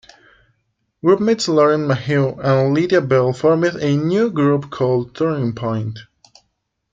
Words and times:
Groupmates 1.03 1.47
Lauren 1.47 1.85
Mayhew 1.85 2.29
and 2.41 2.73
Lydia 2.73 3.01
Bell 3.01 3.33
formed 3.33 3.65
a 3.65 3.95
new 3.95 4.31
group 4.31 4.71
called 4.71 5.13
"Turning 5.13 5.53
Point". 5.53 5.99